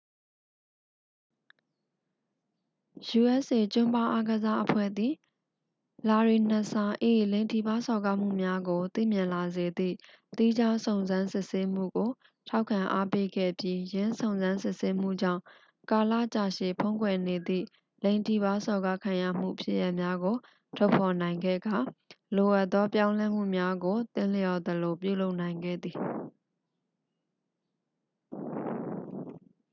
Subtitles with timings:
[3.17, 5.13] usa ကျွမ်းဘားအားကစားအဖွဲ့သည်
[6.07, 6.85] လာရီနက်စ်စာ၏
[7.31, 9.95] လိင်ထိပါးစော်ကားမှုများကို သိမြင်လာစေသည့်
[10.37, 12.09] သီးခြားစုံစမ်းစစ်ဆေးမှုကို
[12.47, 15.41] ထောက်ခံအားပေးခဲ့ပြီး ယင်းစုံစမ်းစစ်ဆေးမှုကြောင့်
[15.91, 16.45] ကာလရှည်ကြာ
[16.79, 17.65] ဖုံးကွယ်နေသည့်
[18.03, 20.35] လိင်ထိပါးစော်ကားခံရမှုဖြစ်ရပ်များကို
[20.77, 21.77] ထုတ်ဖော်နိုင်ခဲ့ကာ
[22.35, 25.97] လိုအပ်သောပြောင်းလဲမှုများကို သင့်လျော်သလိုပြုလုပ်နိုင်ခဲ့သည်